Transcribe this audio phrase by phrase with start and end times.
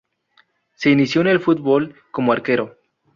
[0.73, 2.75] Se inició en el fútbol como arquero.